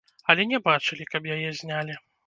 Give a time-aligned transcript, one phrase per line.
[0.33, 2.03] Але не бачылі, каб яе знялі.